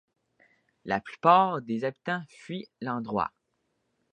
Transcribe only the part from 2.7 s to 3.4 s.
l'endroit.